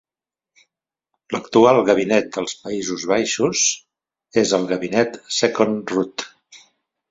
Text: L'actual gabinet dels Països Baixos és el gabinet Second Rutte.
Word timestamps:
L'actual 1.35 1.81
gabinet 1.89 2.31
dels 2.39 2.55
Països 2.63 3.05
Baixos 3.13 3.67
és 4.45 4.57
el 4.61 4.67
gabinet 4.75 5.23
Second 5.39 5.87
Rutte. 5.97 6.31